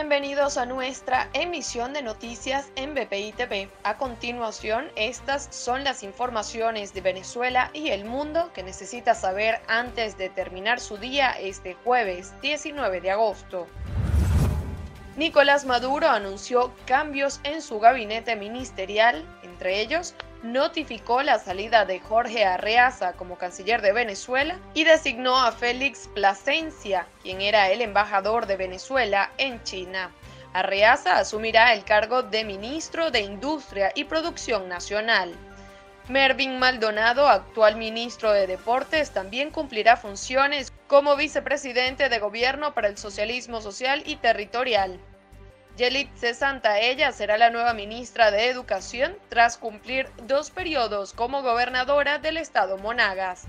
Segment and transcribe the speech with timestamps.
[0.00, 3.68] Bienvenidos a nuestra emisión de noticias en BPI TV.
[3.82, 10.16] A continuación, estas son las informaciones de Venezuela y el mundo que necesita saber antes
[10.16, 13.66] de terminar su día este jueves 19 de agosto.
[15.18, 22.44] Nicolás Maduro anunció cambios en su gabinete ministerial, entre ellos notificó la salida de Jorge
[22.44, 28.56] Arreaza como canciller de Venezuela y designó a Félix Plasencia, quien era el embajador de
[28.56, 30.10] Venezuela en China.
[30.52, 35.34] Arreaza asumirá el cargo de ministro de Industria y Producción Nacional.
[36.08, 42.98] Mervin Maldonado, actual ministro de Deportes, también cumplirá funciones como vicepresidente de Gobierno para el
[42.98, 44.98] Socialismo Social y Territorial.
[45.80, 52.36] Yelitze Santaella será la nueva ministra de Educación tras cumplir dos periodos como gobernadora del
[52.36, 53.44] estado Monagas.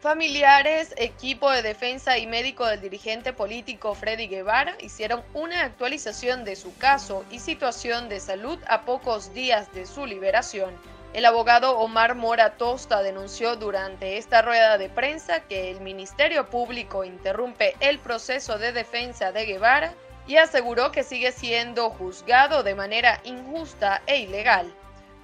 [0.00, 6.56] Familiares, equipo de defensa y médico del dirigente político Freddy Guevara hicieron una actualización de
[6.56, 10.74] su caso y situación de salud a pocos días de su liberación.
[11.12, 17.04] El abogado Omar Mora Tosta denunció durante esta rueda de prensa que el Ministerio Público
[17.04, 19.92] interrumpe el proceso de defensa de Guevara
[20.26, 24.72] y aseguró que sigue siendo juzgado de manera injusta e ilegal.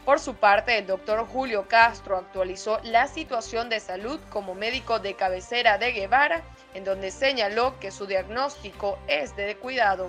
[0.04, 5.14] Por su parte, el doctor Julio Castro actualizó la situación de salud como médico de
[5.14, 6.42] cabecera de Guevara,
[6.74, 10.08] en donde señaló que su diagnóstico es de cuidado.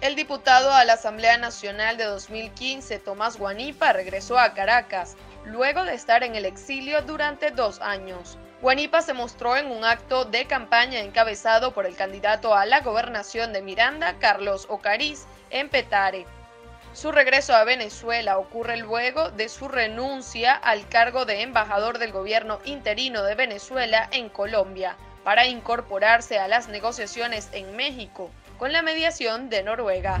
[0.00, 5.94] El diputado a la Asamblea Nacional de 2015, Tomás Guanipa, regresó a Caracas, luego de
[5.94, 8.38] estar en el exilio durante dos años.
[8.60, 13.52] Guanipa se mostró en un acto de campaña encabezado por el candidato a la gobernación
[13.52, 16.26] de Miranda, Carlos Ocariz, en Petare.
[16.92, 22.58] Su regreso a Venezuela ocurre luego de su renuncia al cargo de embajador del gobierno
[22.64, 29.50] interino de Venezuela en Colombia para incorporarse a las negociaciones en México con la mediación
[29.50, 30.20] de Noruega.